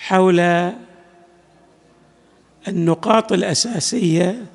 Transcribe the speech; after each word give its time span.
حول 0.00 0.40
النقاط 2.68 3.32
الأساسية 3.32 4.46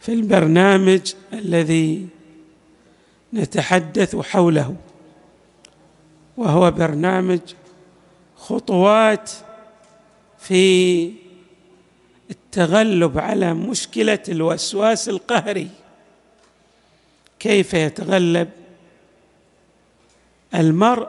في 0.00 0.12
البرنامج 0.12 1.14
الذي 1.32 2.06
نتحدث 3.34 4.16
حوله 4.16 4.76
وهو 6.36 6.70
برنامج 6.70 7.40
خطوات 8.36 9.30
في 10.38 11.12
التغلب 12.30 13.18
على 13.18 13.54
مشكلة 13.54 14.22
الوسواس 14.28 15.08
القهري. 15.08 15.68
كيف 17.38 17.74
يتغلب 17.74 18.48
المرء 20.54 21.08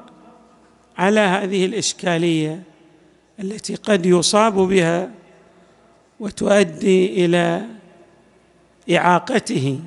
على 0.98 1.20
هذه 1.20 1.66
الإشكالية؟ 1.66 2.69
التي 3.40 3.76
قد 3.76 4.06
يصاب 4.06 4.54
بها 4.54 5.12
وتؤدي 6.20 7.26
إلى 7.26 7.66
إعاقته. 8.92 9.80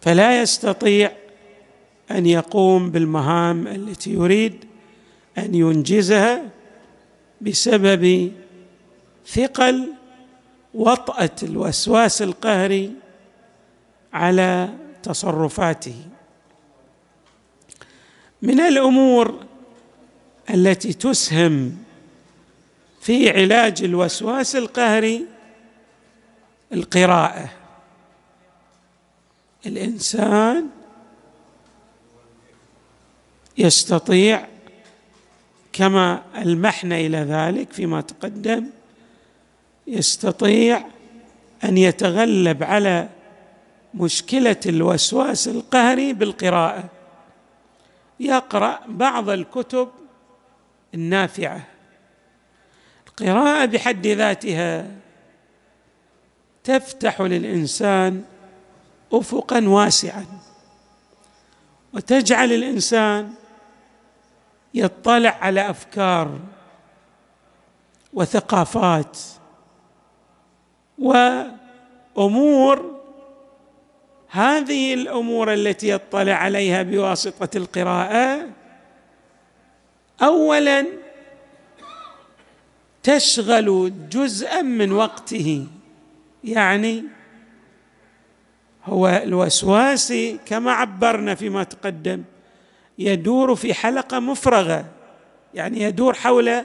فلا 0.00 0.40
يستطيع 0.40 1.12
أن 2.10 2.26
يقوم 2.26 2.90
بالمهام 2.90 3.66
التي 3.66 4.10
يريد 4.12 4.64
أن 5.38 5.54
ينجزها 5.54 6.50
بسبب 7.40 8.32
ثقل 9.26 9.92
وطأة 10.74 11.30
الوسواس 11.42 12.22
القهري 12.22 12.92
على 14.12 14.68
تصرفاته. 15.02 15.96
من 18.42 18.60
الأمور 18.60 19.44
التي 20.50 20.92
تسهم 20.92 21.76
في 23.00 23.30
علاج 23.30 23.82
الوسواس 23.82 24.56
القهري 24.56 25.26
القراءة. 26.72 27.50
الإنسان 29.66 30.68
يستطيع 33.58 34.46
كما 35.72 36.22
المحنا 36.36 36.96
إلى 36.96 37.18
ذلك 37.18 37.72
فيما 37.72 38.00
تقدم 38.00 38.66
يستطيع 39.86 40.84
أن 41.64 41.78
يتغلب 41.78 42.62
على 42.62 43.08
مشكلة 43.94 44.60
الوسواس 44.66 45.48
القهري 45.48 46.12
بالقراءة. 46.12 46.84
يقرأ 48.20 48.80
بعض 48.88 49.28
الكتب 49.30 49.88
النافعة. 50.94 51.60
القراءة 53.08 53.64
بحد 53.64 54.06
ذاتها 54.06 54.86
تفتح 56.64 57.20
للإنسان 57.20 58.24
افقا 59.12 59.68
واسعا 59.68 60.26
وتجعل 61.92 62.52
الإنسان 62.52 63.34
يطلع 64.74 65.38
على 65.40 65.70
أفكار 65.70 66.38
وثقافات 68.12 69.18
وأمور. 70.98 72.94
هذه 74.28 74.94
الأمور 74.94 75.52
التي 75.52 75.88
يطلع 75.88 76.32
عليها 76.32 76.82
بواسطة 76.82 77.56
القراءة 77.56 78.48
اولا 80.22 80.86
تشغل 83.02 83.92
جزءا 84.10 84.62
من 84.62 84.92
وقته 84.92 85.66
يعني 86.44 87.04
هو 88.84 89.08
الوسواسي 89.08 90.38
كما 90.46 90.72
عبرنا 90.72 91.34
فيما 91.34 91.64
تقدم 91.64 92.22
يدور 92.98 93.54
في 93.54 93.74
حلقة 93.74 94.18
مفرغة 94.18 94.84
يعني 95.54 95.82
يدور 95.82 96.14
حول 96.14 96.64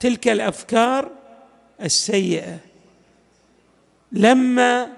تلك 0.00 0.28
الأفكار 0.28 1.10
السيئة. 1.82 2.58
لما 4.12 4.88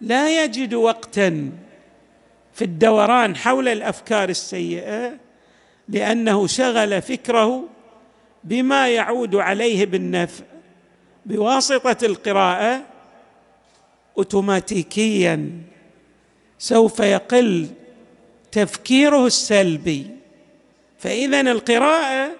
لا 0.00 0.44
يجد 0.44 0.74
وقتا 0.74 1.50
في 2.54 2.64
الدوران 2.64 3.36
حول 3.36 3.68
الأفكار 3.68 4.28
السيئة 4.28 5.12
لأنه 5.90 6.46
شغل 6.46 7.02
فكره 7.02 7.64
بما 8.44 8.88
يعود 8.88 9.36
عليه 9.36 9.86
بالنفع 9.86 10.44
بواسطة 11.26 12.06
القراءة 12.06 12.82
اوتوماتيكيا. 14.18 15.50
سوف 16.58 17.00
يقل 17.00 17.68
تفكيره 18.52 19.26
السلبي. 19.26 20.06
فاذا 20.98 21.40
القراءة 21.40 22.30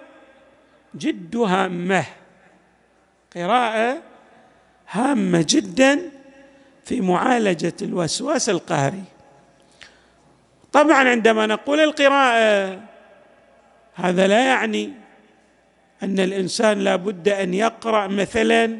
جد 0.95 1.35
هامة. 1.35 2.05
قراءة 3.35 4.01
هامة 4.89 5.45
جدا 5.49 6.11
في 6.85 7.01
معالجة 7.01 7.73
الوسواس 7.81 8.49
القهري. 8.49 9.03
طبعا 10.71 11.09
عندما 11.09 11.45
نقول 11.45 11.79
القراءة 11.79 12.79
هذا 14.01 14.27
لا 14.27 14.45
يعني 14.45 14.89
أن 16.03 16.19
الإنسان 16.19 16.79
لا 16.79 16.95
بد 16.95 17.29
أن 17.29 17.53
يقرأ 17.53 18.07
مثلا 18.07 18.77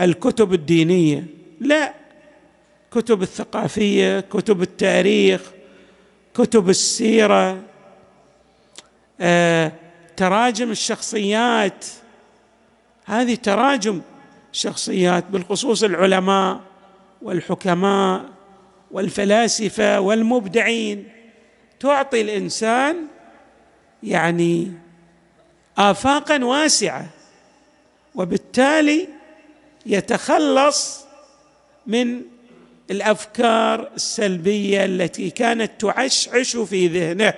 الكتب 0.00 0.54
الدينية. 0.54 1.24
لا 1.60 1.94
كتب 2.90 3.22
الثقافية 3.22 4.20
كتب 4.20 4.62
التاريخ 4.62 5.40
كتب 6.34 6.68
السيرة 6.68 7.62
آه، 9.20 9.72
تراجم 10.16 10.70
الشخصيات. 10.70 11.84
هذه 13.04 13.34
تراجم 13.34 14.00
الشخصيات 14.52 15.24
بالخصوص 15.30 15.82
العلماء 15.82 16.60
والحكماء 17.22 18.24
والفلاسفة 18.90 20.00
والمبدعين. 20.00 21.08
تعطي 21.80 22.20
الإنسان 22.20 22.96
يعني 24.02 24.72
افاقا 25.78 26.44
واسعة 26.44 27.06
وبالتالي 28.14 29.08
يتخلص 29.86 31.04
من 31.86 32.22
الأفكار 32.90 33.90
السلبية 33.94 34.84
التي 34.84 35.30
كانت 35.30 35.80
تعشعش 35.80 36.56
في 36.56 36.88
ذهنه. 36.88 37.34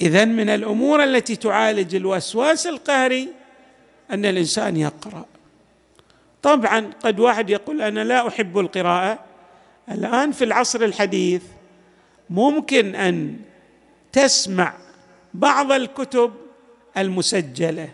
اذا 0.00 0.24
من 0.24 0.48
الأمور 0.48 1.04
التي 1.04 1.36
تعالج 1.36 1.94
الوسواس 1.94 2.66
القهري 2.66 3.28
أن 4.10 4.24
الإنسان 4.24 4.76
يقرأ. 4.76 5.24
طبعا 6.42 6.90
قد 7.02 7.20
واحد 7.20 7.50
يقول 7.50 7.82
أنا 7.82 8.04
لا 8.04 8.28
أحب 8.28 8.58
القراءة. 8.58 9.18
الآن 9.90 10.32
في 10.32 10.44
العصر 10.44 10.84
الحديث 10.84 11.42
ممكن 12.30 12.94
أن 12.94 13.36
تسمع 14.12 14.74
بعض 15.34 15.72
الكتب 15.72 16.32
المسجلة. 16.96 17.88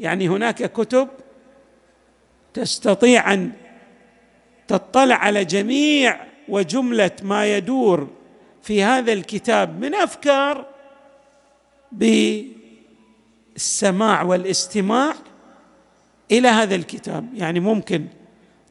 يعني 0.00 0.28
هناك 0.28 0.72
كتب 0.72 1.08
تستطيع 2.54 3.34
أن 3.34 3.52
تطلع 4.68 5.14
على 5.14 5.44
جميع 5.44 6.26
وجملة 6.48 7.10
ما 7.22 7.56
يدور 7.56 8.08
في 8.62 8.82
هذا 8.82 9.12
الكتاب 9.12 9.80
من 9.80 9.94
أفكار 9.94 10.66
بالسماع 13.52 14.22
والاستماع 14.22 15.14
إلى 16.30 16.48
هذا 16.48 16.74
الكتاب. 16.74 17.34
يعني 17.34 17.60
ممكن 17.60 18.06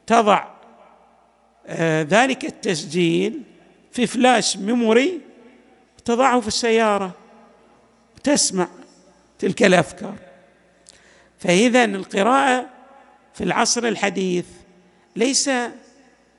تضع 0.06 0.56
آه، 1.66 2.02
ذلك 2.02 2.44
التسجيل 2.44 3.42
في 3.96 4.06
فلاش 4.06 4.56
ميموري 4.56 5.20
تضعه 6.04 6.40
في 6.40 6.48
السيارة 6.48 7.12
تسمع 8.24 8.68
تلك 9.38 9.62
الأفكار. 9.62 10.14
فإذا 11.38 11.84
القراءة 11.84 12.68
في 13.34 13.44
العصر 13.44 13.84
الحديث 13.84 14.46
ليس 15.16 15.50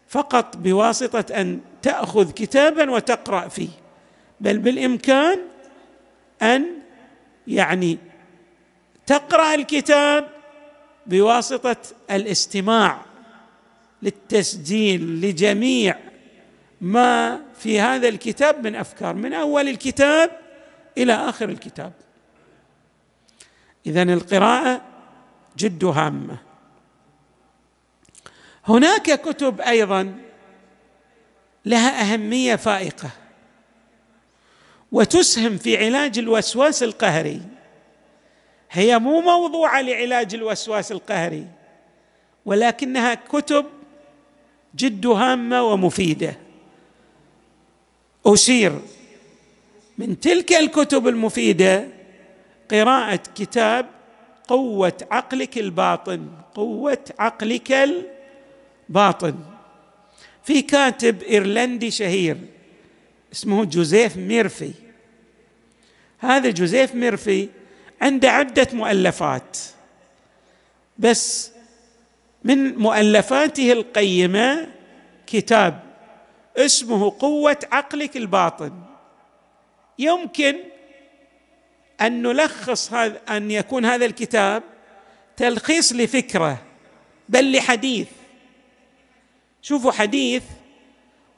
فقط 0.09 0.57
بواسطة 0.57 1.42
أن 1.42 1.59
تأخذ 1.81 2.31
كتابا 2.31 2.92
وتقرأ 2.92 3.48
فيه 3.48 3.69
بل 4.39 4.57
بالإمكان 4.57 5.39
أن 6.42 6.65
يعني 7.48 7.98
تقرأ 9.06 9.56
الكتاب 9.56 10.30
بواسطة 11.07 11.77
الاستماع 12.12 13.01
للتسجيل 14.01 15.21
لجميع 15.21 16.06
ما 16.81 17.41
في 17.59 17.79
هذا 17.79 18.07
الكتاب 18.07 18.63
من 18.63 18.75
أفكار 18.75 19.13
من 19.13 19.33
أول 19.33 19.68
الكتاب 19.68 20.31
إلى 20.97 21.13
آخر 21.13 21.50
الكتاب. 21.50 21.94
اذا 23.85 24.03
القراءة 24.03 24.81
جد 25.57 25.83
هامة. 25.83 26.38
هناك 28.68 29.21
كتب 29.21 29.62
أيضا 29.62 30.15
لها 31.65 32.13
أهمية 32.13 32.56
فائقة 32.56 33.09
وتسهم 34.91 35.57
في 35.57 35.85
علاج 35.85 36.19
الوسواس 36.19 36.83
القهري. 36.83 37.41
هي 38.71 39.00
مو 39.00 39.21
موضوعة 39.21 39.81
لعلاج 39.81 40.33
الوسواس 40.35 40.91
القهري 40.91 41.47
ولكنها 42.45 43.13
كتب 43.13 43.65
جد 44.75 45.06
هامة 45.06 45.63
ومفيدة. 45.63 46.46
أشير 48.27 48.79
من 49.97 50.19
تلك 50.19 50.53
الكتب 50.53 51.07
المفيدة 51.07 51.88
قراءة 52.71 53.24
كتاب 53.35 53.85
قوة 54.47 54.97
عقلك 55.12 55.57
الباطن 55.57 56.27
قوة 56.56 57.06
عقلك 57.19 57.71
الباطن. 58.89 59.35
في 60.44 60.62
كاتب 60.62 61.24
إيرلندي 61.24 61.91
شهير 61.91 62.38
اسمه 63.33 63.65
جوزيف 63.65 64.18
ميرفي. 64.18 64.71
هذا 66.19 66.50
جوزيف 66.50 66.95
ميرفي 66.95 67.50
عنده 68.01 68.31
عدة 68.31 68.68
مؤلفات 68.74 69.57
بس 70.97 71.51
من 72.44 72.77
مؤلفاته 72.77 73.71
القيمة 73.71 74.68
كتاب 75.27 75.87
اسمه 76.57 77.15
قوة 77.19 77.57
عقلك 77.71 78.18
الباطن. 78.18 78.71
يمكن 80.00 80.56
أن 82.01 82.21
نلخص 82.21 82.94
هذا 82.94 83.21
أن 83.30 83.51
يكون 83.51 83.86
هذا 83.86 84.06
الكتاب 84.06 84.63
تلخيص 85.38 85.94
لفكرة 85.94 86.62
بل 87.30 87.51
لحديث. 87.57 88.07
شوفوا 89.62 89.92
حديث 89.92 90.44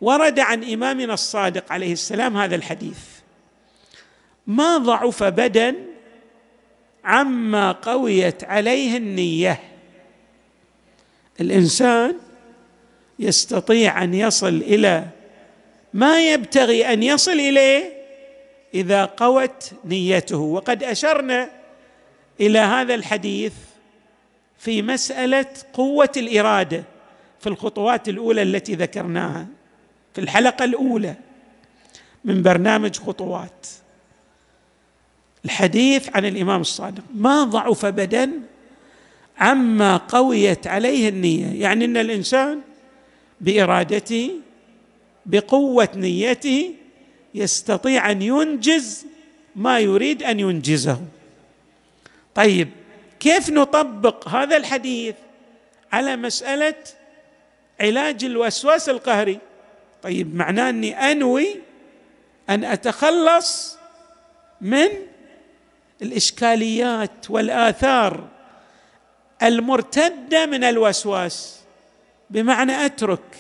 ورد 0.02 0.40
عن 0.40 0.64
إمامنا 0.64 1.14
الصادق 1.14 1.72
عليه 1.72 1.94
السلام 1.94 2.38
هذا 2.38 2.56
الحديث. 2.56 3.00
ما 4.48 4.78
ضعف 4.78 5.24
بدن 5.24 5.76
عما 7.04 7.72
قويت 7.72 8.44
عليه 8.44 8.98
النية. 8.98 9.60
الإنسان 11.42 12.16
يستطيع 13.20 14.04
أن 14.04 14.14
يصل 14.14 14.48
إلى 14.48 15.08
ما 15.94 16.32
يبتغي 16.32 16.94
أن 16.94 17.04
يصل 17.04 17.32
إليه 17.32 17.94
إذا 18.74 19.06
قوت 19.06 19.72
نيته. 19.86 20.38
وقد 20.38 20.84
أشرنا 20.84 21.50
إلى 22.42 22.60
هذا 22.60 22.96
الحديث 22.96 23.54
في 24.58 24.82
مسألة 24.82 25.46
قوة 25.74 26.12
الإرادة 26.18 26.84
في 27.40 27.50
الخطوات 27.50 28.10
الأولى 28.10 28.42
التي 28.42 28.76
ذكرناها. 28.76 29.48
في 30.14 30.22
الحلقة 30.22 30.66
الأولى 30.66 31.16
من 32.26 32.42
برنامج 32.42 32.98
خطوات. 32.98 33.68
الحديث 35.46 36.10
عن 36.16 36.26
الإمام 36.26 36.62
الصادق. 36.62 37.04
ما 37.16 37.44
ضعف 37.44 37.86
بدن 37.86 38.32
عما 39.38 39.98
قويت 39.98 40.68
عليه 40.68 41.10
النية. 41.10 41.62
يعني 41.62 41.86
إن 41.86 41.98
الإنسان 41.98 42.62
بإرادته 43.42 44.32
بقوة 45.26 45.90
نيته 45.96 46.74
يستطيع 47.36 48.12
أن 48.12 48.22
ينجز 48.22 49.06
ما 49.56 49.80
يريد 49.80 50.24
أن 50.24 50.40
ينجزه. 50.40 51.02
طيب 52.36 52.70
كيف 53.20 53.50
نطبق 53.50 54.28
هذا 54.28 54.58
الحديث 54.58 55.16
على 55.92 56.16
مسألة 56.16 56.76
علاج 57.82 58.24
الوسواس 58.26 58.90
القهري؟ 58.90 59.40
طيب 60.04 60.36
معناه 60.36 60.70
أني 60.70 61.12
أنوي 61.12 61.56
أن 62.50 62.64
أتخلص 62.64 63.78
من 64.62 64.88
الإشكاليات 66.02 67.30
والآثار 67.30 68.28
المرتدة 69.44 70.46
من 70.46 70.64
الوسواس. 70.64 71.59
بمعنى 72.30 72.86
أترك 72.86 73.38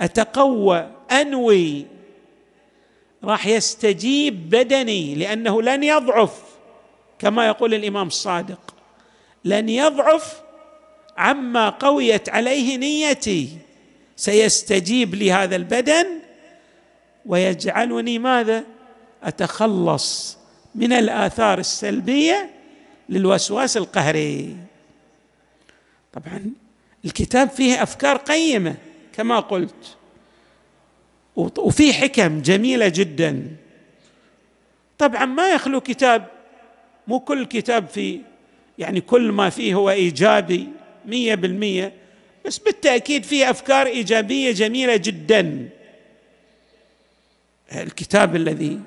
أتقوى 0.00 0.90
أنوي. 1.10 1.86
راح 3.24 3.46
يستجيب 3.46 4.50
بدني 4.50 5.14
لأنه 5.14 5.62
لن 5.62 5.82
يضعف 5.82 6.42
كما 7.18 7.46
يقول 7.46 7.74
الإمام 7.74 8.06
الصادق. 8.06 8.74
لن 9.44 9.68
يضعف 9.68 10.40
عما 11.16 11.68
قويت 11.68 12.28
عليه 12.28 12.76
نيتي. 12.76 13.58
سيستجيب 14.16 15.14
لهذا 15.14 15.56
البدن 15.56 16.06
ويجعلني 17.26 18.18
ماذا؟ 18.18 18.64
أتخلص 19.22 20.38
من 20.74 20.92
الآثار 20.92 21.58
السلبية 21.58 22.50
للوسواس 23.08 23.76
القهري. 23.76 24.56
طبعا 26.12 26.52
الكتاب 27.06 27.50
فيه 27.50 27.82
أفكار 27.82 28.16
قيمة 28.16 28.74
كما 29.12 29.40
قلت. 29.40 29.96
وفي 31.36 31.92
حكم 31.92 32.42
جميلة 32.42 32.88
جدا. 32.88 33.56
طبعا 34.98 35.24
ما 35.24 35.50
يخلو 35.50 35.80
كتاب 35.80 36.26
مو 37.06 37.20
كل 37.20 37.46
كتاب 37.46 37.88
في 37.88 38.20
يعني 38.78 39.00
كل 39.00 39.32
ما 39.32 39.50
فيه 39.50 39.74
هو 39.74 39.90
إيجابي 39.90 40.68
مية 41.04 41.34
بالمية 41.34 41.92
بس 42.46 42.58
بالتأكيد 42.58 43.24
فيه 43.24 43.50
أفكار 43.50 43.86
إيجابية 43.86 44.52
جميلة 44.52 44.96
جدا. 44.96 45.68
الكتاب 47.72 48.36
الذي 48.36 48.80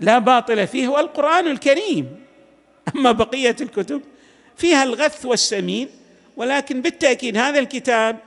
لا 0.00 0.18
باطل 0.18 0.66
فيه 0.66 0.86
هو 0.86 0.98
القرآن 0.98 1.46
الكريم. 1.46 2.22
أما 2.96 3.12
بقية 3.12 3.56
الكتب 3.60 4.02
فيها 4.56 4.82
الغث 4.82 5.26
والسمين 5.26 5.88
ولكن 6.36 6.82
بالتأكيد 6.82 7.36
هذا 7.36 7.58
الكتاب 7.58 8.18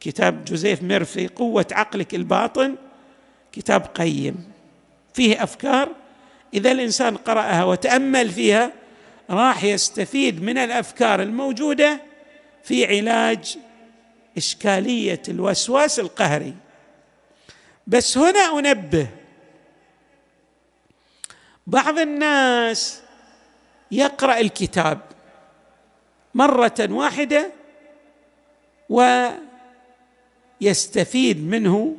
كتاب 0.00 0.44
جوزيف 0.44 0.82
ميرفي 0.82 1.28
قوة 1.28 1.66
عقلك 1.72 2.14
الباطن 2.14 2.76
كتاب 3.52 3.82
قيم. 3.82 4.52
فيه 5.14 5.42
أفكار. 5.42 5.88
إذا 6.54 6.72
الإنسان 6.72 7.16
قرأها 7.16 7.64
وتأمل 7.64 8.30
فيها 8.30 8.72
راح 9.30 9.64
يستفيد 9.64 10.42
من 10.42 10.58
الأفكار 10.58 11.22
الموجودة 11.22 12.00
في 12.64 12.86
علاج 12.86 13.58
إشكالية 14.36 15.22
الوسواس 15.28 15.98
القهري. 15.98 16.54
بس 17.86 18.18
هنا 18.18 18.58
أنبه. 18.58 19.06
بعض 21.66 21.98
الناس 21.98 23.02
يقرأ 23.90 24.40
الكتاب. 24.40 25.11
مرة 26.34 26.74
واحدة 26.80 27.52
ويستفيد 30.60 31.46
منه 31.46 31.96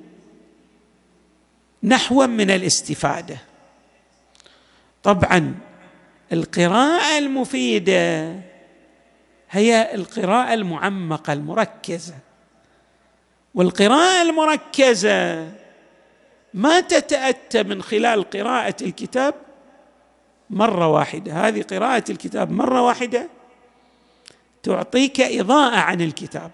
نحوا 1.84 2.26
من 2.26 2.52
الاستفادة. 2.52 3.38
طبعا 5.04 5.56
القراءة 6.34 7.18
المفيدة 7.18 8.36
هي 9.52 9.96
القراءة 9.96 10.54
المعمقة 10.54 11.34
المركزة. 11.34 12.16
والقراءة 13.56 14.22
المركزة 14.22 15.52
ما 16.54 16.80
تتأتى 16.80 17.64
من 17.64 17.82
خلال 17.82 18.30
قراءة 18.30 18.76
الكتاب 18.82 19.34
مرة 20.50 20.88
واحدة. 20.88 21.34
هذه 21.48 21.62
قراءة 21.62 22.04
الكتاب 22.10 22.52
مرة 22.52 22.82
واحدة 22.82 23.30
تعطيك 24.64 25.22
إضاءة 25.22 25.76
عن 25.76 26.02
الكتاب. 26.02 26.52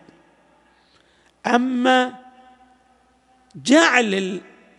أما 1.48 2.14
جعل 3.56 4.14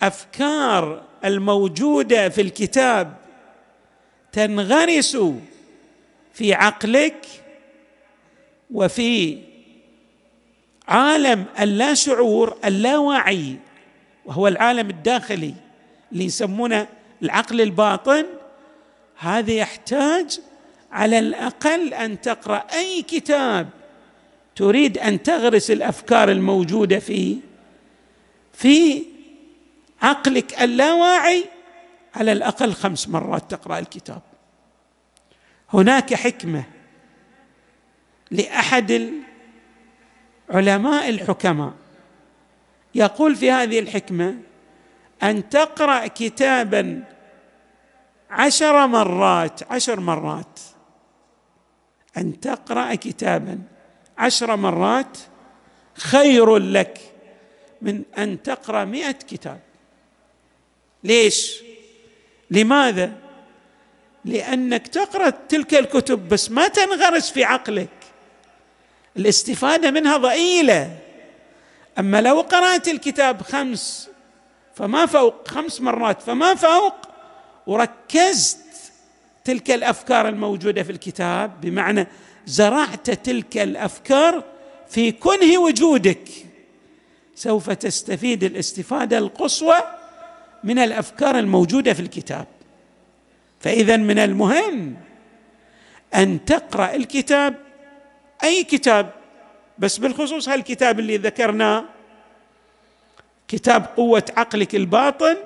الأفكار 0.03 1.03
الموجودة 1.25 2.29
في 2.29 2.41
الكتاب 2.41 3.17
تنغرس 4.33 5.19
في 6.33 6.55
عقلك 6.55 7.27
وفي 8.71 9.39
عالم 10.89 11.45
اللا 11.61 11.95
شعور 11.95 12.57
اللاواعي 12.65 13.57
وهو 14.25 14.49
العالم 14.49 14.91
الداخلي 14.91 15.55
اللي 16.13 16.25
يسمونه 16.25 16.89
العقل 17.23 17.61
الباطن 17.61 18.27
هذا 19.19 19.53
يحتاج 19.53 20.41
على 20.93 21.19
الأقل 21.19 21.95
أن 21.95 22.21
تقرأ 22.21 22.57
أي 22.73 23.03
كتاب 23.03 23.69
تريد 24.57 24.99
أن 24.99 25.23
تغرس 25.23 25.71
الأفكار 25.71 26.31
الموجودة 26.31 26.99
فيه 26.99 27.37
في 28.53 29.03
عقلك 30.03 30.63
اللاواعي 30.63 31.45
على 32.15 32.33
الأقل 32.33 32.73
خمس 32.73 33.09
مرات 33.09 33.51
تقرأ 33.51 33.79
الكتاب. 33.79 34.23
هناك 35.73 36.15
حكمة 36.15 36.65
لأحد 38.31 39.13
العلماء 40.51 41.09
الحكماء 41.09 41.73
يقول 42.95 43.37
في 43.37 43.51
هذه 43.51 43.79
الحكمة 43.79 44.37
أن 45.23 45.49
تقرأ 45.49 46.07
كتابا 46.07 47.05
عشر 48.31 48.87
مرات 48.87 49.73
عشر 49.73 50.01
مرات 50.01 50.61
أن 52.17 52.41
تقرأ 52.41 52.95
كتابا 52.95 53.59
عشر 54.19 54.57
مرات 54.57 55.19
خير 55.95 56.57
لك 56.57 56.99
من 57.83 58.03
أن 58.19 58.43
تقرأ 58.43 58.85
مئة 58.85 59.13
كتاب. 59.13 59.61
ليش؟ 61.05 61.63
لماذا؟ 62.51 63.13
لأنك 64.25 64.89
تقرأ 64.89 65.31
تلك 65.31 65.75
الكتب 65.75 66.29
بس 66.29 66.51
ما 66.51 66.69
تنغرس 66.69 67.31
في 67.31 67.45
عقلك. 67.45 67.89
الاستفادة 69.17 69.91
منها 69.91 70.17
ضئيلة. 70.17 70.99
أما 71.99 72.21
لو 72.21 72.41
قرأت 72.41 72.89
الكتاب 72.89 73.43
خمس 73.43 74.11
فما 74.75 75.07
فوق 75.07 75.49
خمس 75.49 75.81
مرات 75.81 76.23
فما 76.23 76.55
فوق 76.55 76.95
وركزت 77.67 78.70
تلك 79.51 79.71
الأفكار 79.71 80.29
الموجودة 80.29 80.83
في 80.83 80.93
الكتاب 80.93 81.61
بمعنى 81.61 82.07
زرعت 82.47 83.11
تلك 83.11 83.59
الأفكار 83.59 84.45
في 84.89 85.13
كنه 85.13 85.59
وجودك. 85.59 86.29
سوف 87.35 87.71
تستفيد 87.71 88.45
الاستفادة 88.45 89.19
القصوى 89.19 89.77
من 90.65 90.79
الأفكار 90.79 91.39
الموجودة 91.39 91.93
في 91.93 92.01
الكتاب. 92.01 92.47
فإذا 93.61 93.97
من 93.97 94.19
المهم 94.19 94.97
أن 96.15 96.45
تقرأ 96.45 96.95
الكتاب 96.95 97.55
أي 98.45 98.65
كتاب 98.65 99.11
بس 99.79 99.99
بالخصوص 99.99 100.49
هالكتاب 100.49 101.01
اللي 101.01 101.17
ذكرناه. 101.17 101.85
كتاب 103.49 103.87
قوة 103.97 104.25
عقلك 104.37 104.75
الباطن 104.75 105.37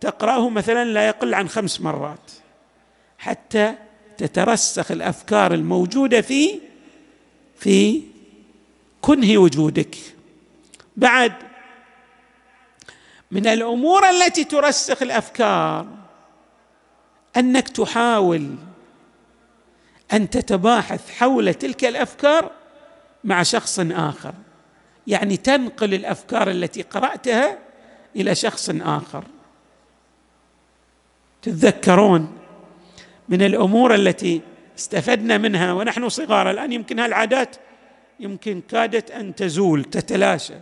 تقرأه 0.00 0.48
مثلا 0.48 0.84
لا 0.84 1.06
يقل 1.06 1.34
عن 1.34 1.48
خمس 1.48 1.80
مرات. 1.80 2.45
حتى 3.18 3.74
تترسخ 4.18 4.90
الأفكار 4.90 5.54
الموجودة 5.54 6.20
في 6.20 6.60
في 7.58 8.02
كنه 9.00 9.38
وجودك. 9.38 9.96
بعد 10.96 11.32
من 13.30 13.46
الأمور 13.46 14.10
التي 14.10 14.44
ترسخ 14.44 15.02
الأفكار 15.02 15.86
أنك 17.36 17.68
تحاول 17.68 18.54
أن 20.12 20.30
تتباحث 20.30 21.10
حول 21.10 21.54
تلك 21.54 21.84
الأفكار 21.84 22.50
مع 23.24 23.42
شخص 23.42 23.80
آخر. 23.80 24.34
يعني 25.06 25.36
تنقل 25.36 25.94
الأفكار 25.94 26.50
التي 26.50 26.82
قرأتها 26.82 27.58
إلى 28.16 28.34
شخص 28.34 28.70
آخر. 28.70 29.24
تتذكرون 31.42 32.35
من 33.28 33.42
الأمور 33.42 33.94
التي 33.94 34.40
استفدنا 34.78 35.38
منها 35.38 35.72
ونحن 35.72 36.08
صغار 36.08 36.50
الآن 36.50 36.72
يمكن 36.72 36.98
هالعادات 36.98 37.56
يمكن 38.20 38.62
كادت 38.68 39.10
أن 39.10 39.34
تزول 39.34 39.84
تتلاشى. 39.84 40.54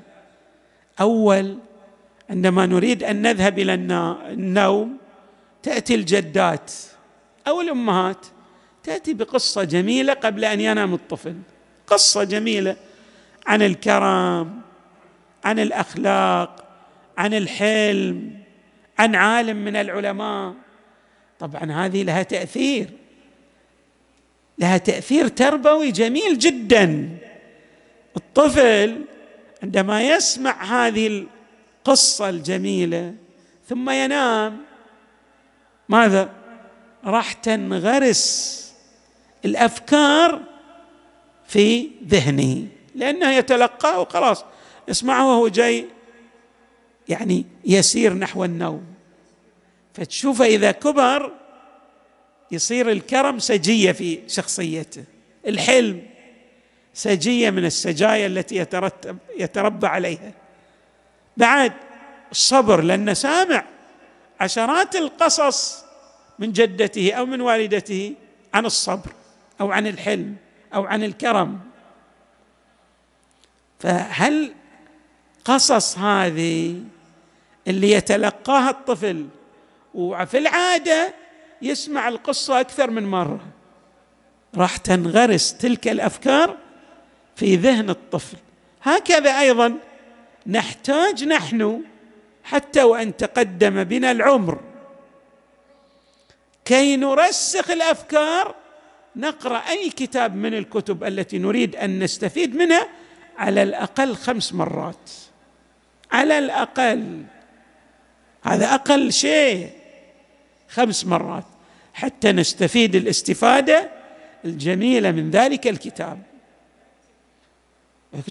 أول 1.01 1.59
عندما 2.31 2.67
نريد 2.67 3.05
أن 3.05 3.23
نذهب 3.23 3.59
إلى 3.59 3.75
النوم 3.75 4.97
تأتي 5.63 5.95
الجدات 5.95 6.73
أو 7.49 7.61
الأمهات 7.61 8.27
تأتي 8.83 9.15
بقصة 9.15 9.65
جميلة 9.65 10.13
قبل 10.13 10.45
أن 10.45 10.61
ينام 10.61 10.95
الطفل. 10.95 11.35
قصة 11.87 12.25
جميلة 12.25 12.77
عن 13.47 13.63
الكرم 13.63 14.61
عن 15.45 15.59
الأخلاق 15.59 16.65
عن 17.19 17.35
الحلم 17.35 18.39
عن 18.99 19.15
عالم 19.15 19.65
من 19.65 19.77
العلماء. 19.77 20.55
طبعا 21.39 21.73
هذه 21.73 22.03
لها 22.03 22.23
تأثير 22.23 22.91
لها 24.59 24.79
تأثير 24.79 25.29
تربوي 25.29 25.91
جميل 25.91 26.39
جدا. 26.39 27.09
الطفل 28.17 29.05
عندما 29.63 30.03
يسمع 30.03 30.65
هذه 30.65 31.27
القصة 31.87 32.29
الجميلة 32.29 33.15
ثم 33.69 33.91
ينام 33.91 34.61
ماذا؟ 35.89 36.31
راح 37.05 37.33
تنغرس 37.33 38.55
الأفكار 39.45 40.41
في 41.47 41.91
ذهنه 42.09 42.67
لأنه 42.95 43.31
يتلقاه 43.31 44.01
وخلاص 44.01 44.45
يسمعه 44.89 45.29
وهو 45.29 45.49
جاي 45.49 45.87
يعني 47.09 47.45
يسير 47.65 48.15
نحو 48.15 48.45
النوم. 48.45 48.94
فتشوفه 49.95 50.45
إذا 50.45 50.73
كبر 50.73 51.33
يصير 52.51 52.91
الكرم 52.91 53.39
سجية 53.39 53.93
في 53.93 54.21
شخصيته. 54.29 55.05
الحلم 55.47 56.03
سجية 56.95 57.51
من 57.51 57.65
السجايا 57.65 58.27
التي 58.27 58.57
يترتب 58.57 59.19
يتربى 59.39 59.87
عليها. 59.87 60.33
بعد 61.37 61.73
الصبر 62.31 62.81
لأنه 62.81 63.13
سامع 63.13 63.65
عشرات 64.41 64.97
القصص 64.97 65.85
من 66.39 66.53
جدته 66.53 67.13
أو 67.13 67.27
من 67.27 67.41
والدته 67.41 68.15
عن 68.55 68.67
الصبر 68.67 69.13
أو 69.61 69.73
عن 69.73 69.87
الحلم 69.87 70.37
أو 70.75 70.85
عن 70.85 71.05
الكرم. 71.05 71.61
فهل 73.81 74.55
قصص 75.45 75.99
هذه 75.99 76.81
اللي 77.69 77.91
يتلقاها 77.91 78.71
الطفل 78.71 79.27
وفي 79.95 80.39
العادة 80.39 81.15
يسمع 81.63 82.09
القصة 82.09 82.61
أكثر 82.61 82.91
من 82.91 83.07
مرة. 83.07 83.41
راح 84.57 84.77
تنغرس 84.77 85.55
تلك 85.55 85.89
الأفكار 85.89 86.57
في 87.37 87.57
ذهن 87.57 87.91
الطفل. 87.91 88.37
هكذا 88.83 89.41
أيضا 89.41 89.75
نحتاج 90.47 91.25
نحن 91.25 91.81
حتى 92.45 92.83
وإن 92.83 93.17
تقدم 93.17 93.85
بنا 93.85 94.11
العمر. 94.11 94.61
كي 96.65 96.97
نرسخ 96.97 97.71
الأفكار 97.71 98.55
نقرأ 99.17 99.59
أي 99.59 99.91
كتاب 99.91 100.37
من 100.37 100.55
الكتب 100.55 101.05
التي 101.05 101.39
نريد 101.39 101.77
أن 101.77 101.99
نستفيد 101.99 102.57
منها 102.57 102.89
على 103.39 103.63
الأقل 103.63 104.17
خمس 104.17 104.53
مرات. 104.53 105.11
على 106.13 106.39
الأقل. 106.39 107.25
هذا 108.43 108.75
أقل 108.75 109.13
شيء. 109.13 109.84
خمس 110.75 111.07
مرات. 111.07 111.45
حتى 111.95 112.33
نستفيد 112.33 112.95
الاستفادة 112.95 113.91
الجميلة 114.45 115.11
من 115.11 115.31
ذلك 115.31 115.67
الكتاب. 115.67 116.23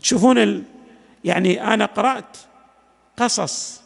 تشوفون 0.02 0.38
ال... 0.38 0.64
يعني 1.24 1.74
أنا 1.74 1.86
قرأت 1.86 2.38
قصص 3.18 3.82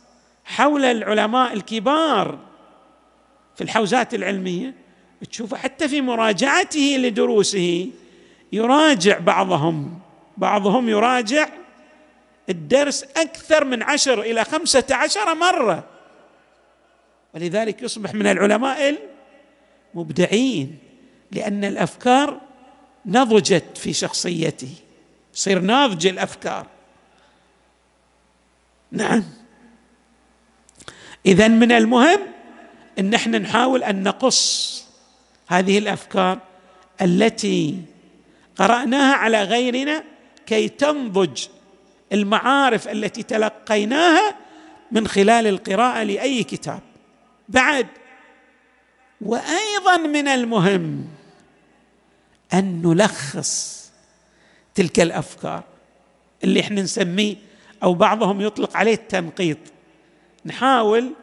حول 0.45 0.85
العلماء 0.85 1.53
الكبار 1.53 2.39
في 3.55 3.63
الحوزات 3.63 4.13
العلمية. 4.13 4.73
تشوف 5.31 5.53
حتى 5.53 5.87
في 5.87 6.01
مراجعته 6.01 6.95
لدروسه 6.99 7.89
يراجع 8.53 9.19
بعضهم. 9.19 9.99
بعضهم 10.37 10.89
يراجع 10.89 11.49
الدرس 12.49 13.03
أكثر 13.03 13.65
من 13.65 13.83
عشر 13.83 14.21
إلى 14.21 14.43
خمسة 14.43 14.85
عشر 14.91 15.35
مرة. 15.35 15.96
ولذلك 17.38 17.82
يصبح 17.82 18.13
من 18.13 18.27
العلماء 18.27 18.98
المبدعين 19.96 20.77
لأن 21.32 21.63
الأفكار 21.63 22.41
نضجت 23.06 23.77
في 23.77 23.94
شخصيته. 23.94 24.74
يصير 25.36 25.60
ناضج 25.60 26.08
الأفكار. 26.08 26.67
نعم. 28.91 29.24
اذا 31.25 31.48
من 31.48 31.72
المهم 31.72 32.20
إن 33.00 33.13
إحنا 33.13 33.39
نحاول 33.39 33.84
أن 33.84 34.03
نقص 34.03 34.84
هذه 35.48 35.77
الأفكار 35.77 36.39
التي 37.01 37.82
قرأناها 38.56 39.15
على 39.15 39.44
غيرنا 39.44 40.03
كي 40.46 40.70
تنضج 40.70 41.48
المعارف 42.13 42.88
التي 42.88 43.24
تلقيناها 43.24 44.36
من 44.91 45.08
خلال 45.08 45.48
القراءة 45.48 46.03
لأي 46.03 46.44
كتاب. 46.44 46.87
بعد. 47.49 47.87
وأيضا 49.21 49.97
من 49.97 50.27
المهم 50.27 51.07
أن 52.53 52.81
نلخص 52.81 53.77
تلك 54.75 54.99
الأفكار 54.99 55.63
اللي 56.43 56.59
إحنا 56.59 56.81
نسميه 56.81 57.35
أو 57.83 57.93
بعضهم 57.93 58.41
يطلق 58.41 58.77
عليه 58.77 58.93
التنقيط. 58.93 59.57
نحاول 60.45 61.13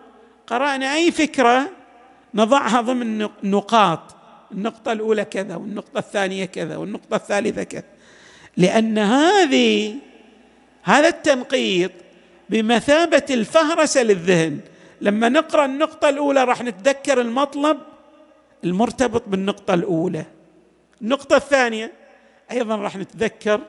قرأنا 0.47 0.95
أي 0.95 1.13
فكرة 1.13 1.71
نضعها 2.35 2.81
ضمن 2.81 3.29
نقاط. 3.43 4.17
النقطة 4.53 4.93
الأولى 4.93 5.25
كذا 5.25 5.57
والنقطة 5.57 5.99
الثانية 5.99 6.45
كذا 6.45 6.77
والنقطة 6.77 7.17
الثالثة 7.17 7.63
كذا. 7.63 7.85
لأن 8.57 8.99
هذه 8.99 9.95
هذا 10.83 11.09
التنقيط 11.09 11.91
بمثابة 12.51 13.27
الفهرسة 13.31 14.03
للذهن. 14.03 14.61
لما 15.01 15.29
نقرأ 15.29 15.65
النقطة 15.65 16.09
الأولى 16.09 16.45
راح 16.45 16.63
نتذكر 16.63 17.21
المطلب 17.21 17.79
المرتبط 18.65 19.23
بالنقطة 19.27 19.75
الأولى. 19.75 20.25
النقطة 21.03 21.37
الثانية 21.37 21.93
أيضا 22.51 22.77
راح 22.77 22.97
نتذكر 22.97 23.61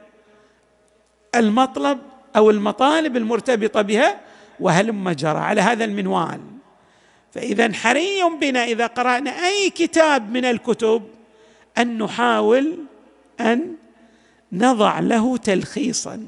المطلب 1.36 2.00
أو 2.36 2.50
المطالب 2.50 3.18
المرتبطة 3.18 3.82
بها 3.82 4.20
وهلم 4.60 5.10
جرى 5.10 5.40
على 5.40 5.62
هذا 5.62 5.86
المنوال. 5.86 6.40
فاذا 7.34 7.74
حري 7.74 8.24
بنا 8.42 8.64
إذا 8.64 8.88
قرأنا 8.88 9.32
أي 9.32 9.70
كتاب 9.70 10.32
من 10.32 10.46
الكتب 10.46 11.04
أن 11.78 11.98
نحاول 11.98 12.78
أن 13.40 13.76
نضع 14.52 15.00
له 15.00 15.38
تلخيصا. 15.38 16.28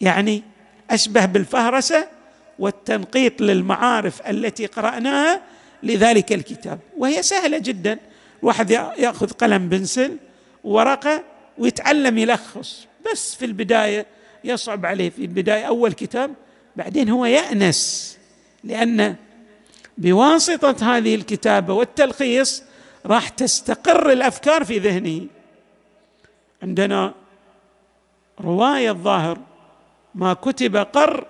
يعني 0.00 0.42
أشبه 0.90 1.26
بالفهرسة 1.26 2.19
والتنقيط 2.60 3.40
للمعارف 3.40 4.28
التي 4.28 4.66
قرأناها 4.66 5.40
لذلك 5.82 6.32
الكتاب. 6.32 6.78
وهي 6.96 7.22
سهلة 7.22 7.58
جدا. 7.58 7.98
واحد 8.42 8.70
يأخذ 8.70 9.30
قلم 9.30 9.68
بنسل 9.68 10.16
ورقة 10.64 11.24
ويتعلم 11.58 12.18
يلخص. 12.18 12.86
بس 13.12 13.34
في 13.34 13.44
البداية 13.44 14.06
يصعب 14.44 14.86
عليه. 14.86 15.10
في 15.10 15.22
البداية 15.22 15.64
أول 15.64 15.92
كتاب 15.92 16.34
بعدين 16.76 17.08
هو 17.08 17.24
يأنس. 17.24 18.18
لأن 18.64 19.16
بواسطة 19.98 20.96
هذه 20.96 21.14
الكتابة 21.14 21.74
والتلخيص 21.74 22.62
راح 23.06 23.28
تستقر 23.28 24.12
الأفكار 24.12 24.64
في 24.64 24.78
ذهنه. 24.78 25.26
عندنا 26.62 27.14
رواية 28.40 28.90
الظاهر 28.90 29.38
ما 30.14 30.34
كتب 30.34 30.76
قر 30.76 31.26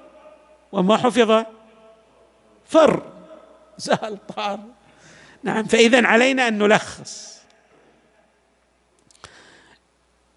وما 0.72 0.96
حفظ 0.96 1.44
فر 2.66 3.02
سهل 3.78 4.18
طار 4.36 4.60
نعم 5.42 5.64
فاذا 5.64 6.06
علينا 6.06 6.48
أن 6.48 6.58
نلخص. 6.58 7.40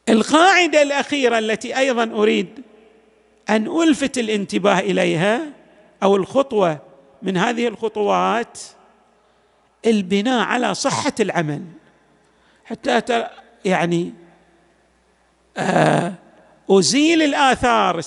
القاعدة 0.09 0.81
الأخيرة 0.81 1.39
التي 1.39 1.77
أيضا 1.77 2.03
أريد 2.03 2.63
أن 3.49 3.81
ألفت 3.81 4.17
الانتباه 4.17 4.79
إليها 4.79 5.41
أو 6.03 6.15
الخطوة 6.15 6.79
من 7.21 7.37
هذه 7.37 7.67
الخطوات 7.67 8.59
البناء 9.85 10.45
على 10.45 10.73
صحة 10.73 11.13
العمل. 11.19 11.65
حتى 12.65 13.27
يعني 13.65 14.13
آه، 15.57 16.13
أزيل 16.69 17.21
الآثار 17.21 17.99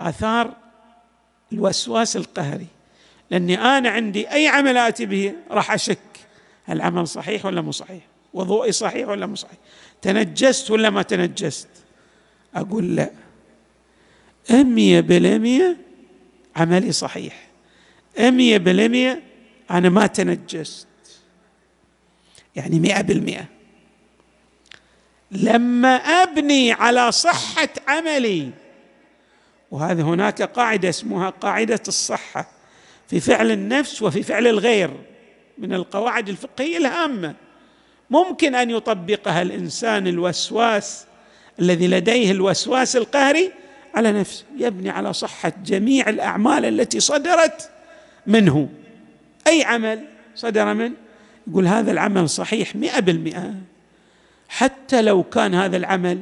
آثار 0.00 0.54
الوسواس 1.52 2.16
القهري. 2.16 2.66
لأني 3.30 3.58
أنا 3.58 3.88
عندي 3.88 4.30
أي 4.30 4.48
عمل 4.48 4.76
اتي 4.76 5.06
به 5.06 5.34
راح 5.50 5.72
أشك 5.72 5.98
هل 6.64 6.76
العمل 6.76 7.08
صحيح 7.08 7.46
ولا 7.46 7.60
مو 7.60 7.72
صحيح 7.72 8.02
وضوئي 8.34 8.72
صحيح 8.72 9.08
ولا 9.08 9.26
مو 9.26 9.34
صحيح 9.34 9.58
تنجست 10.02 10.70
ولا 10.70 10.90
ما 10.90 11.02
تنجست؟ 11.02 11.68
أقول 12.54 12.96
لا. 12.96 13.10
أمية 14.50 15.00
بالمية 15.00 15.76
عملي 16.56 16.92
صحيح. 16.92 17.48
أمية 18.18 18.58
بالمية 18.58 19.22
أنا 19.70 19.88
ما 19.88 20.06
تنجست. 20.06 20.86
يعني 22.56 22.80
مئة 22.80 23.00
بالمئة. 23.00 23.44
لما 25.30 25.96
أبني 25.96 26.72
على 26.72 27.12
صحة 27.12 27.68
عملي 27.88 28.50
وهذا 29.74 30.02
هناك 30.02 30.42
قاعدة 30.42 30.88
اسمها 30.88 31.30
قاعدة 31.30 31.80
الصحة 31.88 32.46
في 33.08 33.20
فعل 33.20 33.50
النفس 33.50 34.02
وفي 34.02 34.22
فعل 34.22 34.46
الغير 34.46 34.90
من 35.58 35.74
القواعد 35.74 36.28
الفقهية 36.28 36.76
الهامة. 36.76 37.34
ممكن 38.10 38.54
أن 38.54 38.70
يطبقها 38.70 39.42
الإنسان 39.42 40.06
الوسواس 40.06 41.06
الذي 41.60 41.88
لديه 41.88 42.30
الوسواس 42.30 42.96
القهري 42.96 43.52
على 43.94 44.12
نفسه 44.12 44.44
يبني 44.58 44.90
على 44.90 45.12
صحة 45.12 45.52
جميع 45.64 46.08
الأعمال 46.08 46.64
التي 46.64 47.00
صدرت 47.00 47.70
منه. 48.26 48.68
أي 49.46 49.64
عمل 49.64 50.04
صدر 50.34 50.74
منه؟ 50.74 50.94
يقول 51.46 51.66
هذا 51.66 51.92
العمل 51.92 52.28
صحيح 52.28 52.76
مئة 52.76 53.00
بالمئة. 53.00 53.54
حتى 54.48 55.02
لو 55.02 55.22
كان 55.22 55.54
هذا 55.54 55.76
العمل 55.76 56.20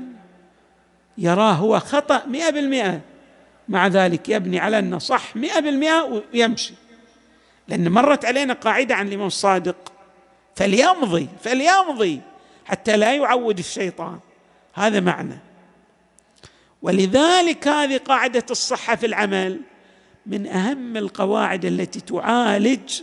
يراه 1.19 1.53
هو 1.53 1.79
خطأ 1.79 2.27
مئة 2.27 2.51
بالمئة. 2.51 3.12
مع 3.69 3.87
ذلك 3.87 4.29
يبني 4.29 4.59
على 4.59 4.79
أنه 4.79 4.99
صح 4.99 5.37
مئة 5.37 5.61
بالمئة 5.61 6.23
ويمشي. 6.35 6.75
لأن 7.69 7.89
مرت 7.89 8.25
علينا 8.25 8.55
قاعدة 8.55 8.95
عن 8.95 9.09
الإمام 9.09 9.27
الصادق 9.27 9.93
فليمضي 10.57 11.29
فليمضي 11.43 12.21
حتى 12.65 12.97
لا 12.97 13.15
يعود 13.15 13.59
الشيطان. 13.59 14.19
هذا 14.75 15.01
معنى. 15.01 15.39
ولذلك 16.83 17.69
هذه 17.69 17.97
قاعدة 17.97 18.45
الصحة 18.51 18.97
في 18.97 19.07
العمل 19.07 19.61
من 20.27 20.47
أهم 20.47 20.97
القواعد 20.97 21.65
التي 21.65 22.01
تعالج 22.01 23.03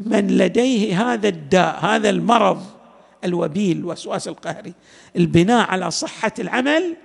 من 0.00 0.38
لديه 0.38 1.12
هذا 1.12 1.28
الداء 1.28 1.84
هذا 1.84 2.10
المرض 2.10 2.66
الوبيل 3.24 3.76
الوسواس 3.76 4.28
القهري. 4.28 4.72
البناء 5.16 5.70
على 5.70 5.90
صحة 5.90 6.32
العمل 6.38 6.96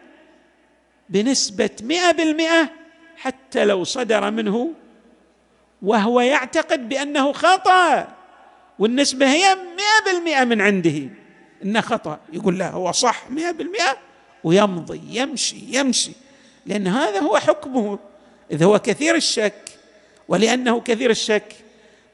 بنسبة 1.09 1.69
مئة 1.81 2.11
بالمئة 2.11 2.69
حتى 3.17 3.65
لو 3.65 3.83
صدر 3.83 4.31
منه 4.31 4.73
وهو 5.81 6.21
يعتقد 6.21 6.89
بأنه 6.89 7.31
خطأ 7.31 8.07
والنسبة 8.79 9.31
هي 9.31 9.55
مئة 9.55 10.11
بالمئة 10.13 10.43
من 10.43 10.61
عنده. 10.61 11.09
إنه 11.63 11.81
خطأ 11.81 12.19
يقول 12.33 12.59
لا 12.59 12.69
هو 12.69 12.91
صح 12.91 13.29
مئة 13.29 13.51
بالمئة 13.51 13.97
ويمضي 14.43 15.01
يمشي 15.11 15.57
يمشي. 15.69 16.11
لأن 16.65 16.87
هذا 16.87 17.19
هو 17.19 17.37
حكمه. 17.37 17.99
إذا 18.51 18.65
هو 18.65 18.79
كثير 18.79 19.15
الشك 19.15 19.69
ولأنه 20.27 20.81
كثير 20.81 21.09
الشك 21.09 21.55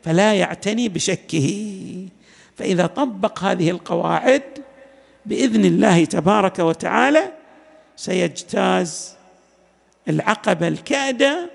فلا 0.04 0.34
يعتني 0.34 0.90
بشكه. 0.90 2.08
فإذا 2.56 2.86
طبق 2.86 3.40
هذه 3.40 3.70
القواعد 3.70 4.44
بإذن 5.26 5.66
الله 5.66 6.06
تبارك 6.06 6.60
وتعالى 6.60 7.32
سيجتاز 7.96 9.16
العقبة 10.10 10.68
الكادة 10.68 11.50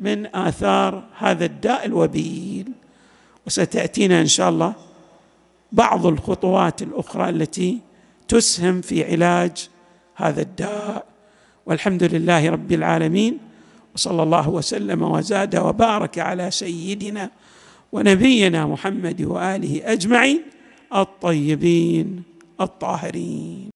من 0.00 0.36
آثار 0.36 1.04
هذا 1.18 1.44
الداء 1.44 1.86
الوبيل. 1.86 2.72
وستأتينا 3.46 4.20
إن 4.20 4.26
شاء 4.26 4.48
الله 4.48 4.74
بعض 5.72 6.06
الخطوات 6.06 6.82
الأخرى 6.82 7.28
التي 7.28 7.78
تسهم 8.28 8.80
في 8.80 9.04
علاج 9.04 9.68
هذا 10.14 10.42
الداء. 10.42 11.06
والحمد 11.66 12.02
لله 12.02 12.50
رب 12.50 12.72
العالمين 12.72 13.38
وصلى 13.94 14.22
الله 14.22 14.48
وسلم 14.48 15.02
وزاد 15.02 15.56
وبارك 15.56 16.18
على 16.18 16.50
سيدنا 16.50 17.30
ونبينا 17.92 18.66
محمد 18.66 19.22
وآله 19.22 19.92
أجمعين 19.92 20.42
الطيبين 20.94 22.22
الطاهرين. 22.60 23.66